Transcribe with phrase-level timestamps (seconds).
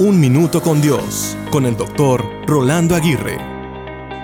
[0.00, 3.36] Un Minuto con Dios, con el doctor Rolando Aguirre.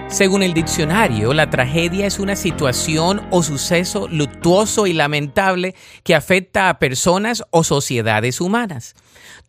[0.08, 5.75] Según el diccionario, la tragedia es una situación o suceso luctuoso y lamentable
[6.05, 8.95] que afecta a personas o sociedades humanas.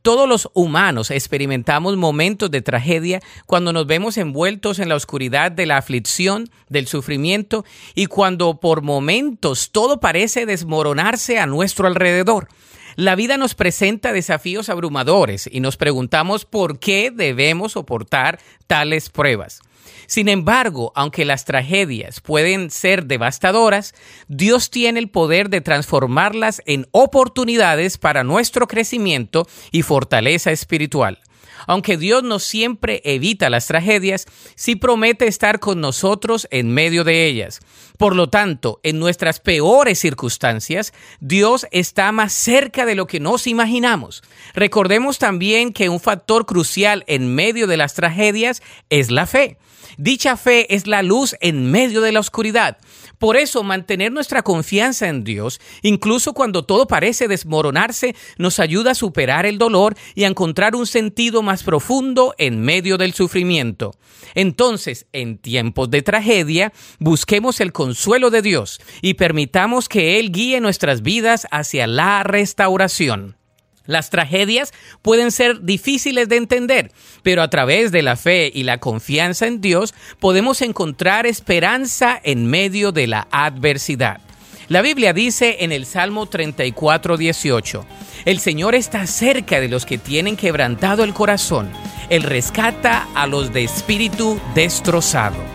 [0.01, 5.67] Todos los humanos experimentamos momentos de tragedia cuando nos vemos envueltos en la oscuridad de
[5.67, 12.47] la aflicción, del sufrimiento y cuando por momentos todo parece desmoronarse a nuestro alrededor.
[12.95, 19.59] La vida nos presenta desafíos abrumadores y nos preguntamos por qué debemos soportar tales pruebas.
[20.07, 23.93] Sin embargo, aunque las tragedias pueden ser devastadoras,
[24.29, 31.19] Dios tiene el poder de transformarlas en oportunidades para nuestro crecimiento y fortaleza espiritual.
[31.67, 34.25] Aunque Dios no siempre evita las tragedias,
[34.55, 37.59] sí promete estar con nosotros en medio de ellas.
[37.97, 43.47] Por lo tanto, en nuestras peores circunstancias, Dios está más cerca de lo que nos
[43.47, 44.23] imaginamos.
[44.53, 49.57] Recordemos también que un factor crucial en medio de las tragedias es la fe.
[49.97, 52.77] Dicha fe es la luz en medio de la oscuridad.
[53.17, 58.95] Por eso mantener nuestra confianza en Dios, incluso cuando todo parece desmoronarse, nos ayuda a
[58.95, 63.95] superar el dolor y a encontrar un sentido más profundo en medio del sufrimiento.
[64.33, 70.59] Entonces, en tiempos de tragedia, busquemos el consuelo de Dios y permitamos que Él guíe
[70.59, 73.37] nuestras vidas hacia la restauración.
[73.85, 76.91] Las tragedias pueden ser difíciles de entender,
[77.21, 82.47] pero a través de la fe y la confianza en Dios podemos encontrar esperanza en
[82.47, 84.19] medio de la adversidad.
[84.67, 87.85] La Biblia dice en el Salmo 34, 18,
[88.25, 91.69] El Señor está cerca de los que tienen quebrantado el corazón.
[92.09, 95.54] Él rescata a los de espíritu destrozado.